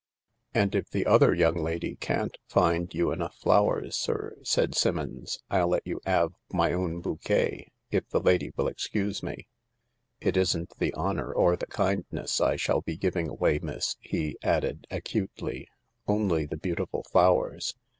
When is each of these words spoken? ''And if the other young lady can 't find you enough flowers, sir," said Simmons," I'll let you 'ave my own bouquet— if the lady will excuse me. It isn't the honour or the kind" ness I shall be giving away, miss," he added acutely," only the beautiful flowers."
''And 0.55 0.73
if 0.73 0.89
the 0.89 1.05
other 1.05 1.31
young 1.35 1.57
lady 1.57 1.95
can 1.95 2.29
't 2.29 2.37
find 2.47 2.91
you 2.91 3.11
enough 3.11 3.35
flowers, 3.35 3.95
sir," 3.95 4.35
said 4.41 4.73
Simmons," 4.73 5.37
I'll 5.51 5.67
let 5.67 5.85
you 5.85 6.01
'ave 6.07 6.33
my 6.51 6.73
own 6.73 7.01
bouquet— 7.01 7.67
if 7.91 8.09
the 8.09 8.19
lady 8.19 8.51
will 8.57 8.67
excuse 8.67 9.21
me. 9.21 9.45
It 10.19 10.35
isn't 10.37 10.73
the 10.79 10.91
honour 10.95 11.31
or 11.31 11.55
the 11.55 11.67
kind" 11.67 12.05
ness 12.09 12.41
I 12.41 12.55
shall 12.55 12.81
be 12.81 12.97
giving 12.97 13.29
away, 13.29 13.59
miss," 13.61 13.95
he 13.99 14.35
added 14.41 14.87
acutely," 14.89 15.67
only 16.07 16.47
the 16.47 16.57
beautiful 16.57 17.03
flowers." 17.03 17.75